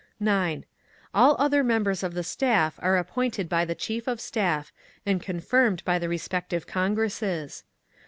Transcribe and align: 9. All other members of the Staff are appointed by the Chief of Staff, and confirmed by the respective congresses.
9. 0.19 0.65
All 1.13 1.35
other 1.37 1.63
members 1.63 2.01
of 2.01 2.15
the 2.15 2.23
Staff 2.23 2.79
are 2.81 2.97
appointed 2.97 3.47
by 3.47 3.65
the 3.65 3.75
Chief 3.75 4.07
of 4.07 4.19
Staff, 4.19 4.73
and 5.05 5.21
confirmed 5.21 5.85
by 5.85 5.99
the 5.99 6.09
respective 6.09 6.65
congresses. 6.65 7.63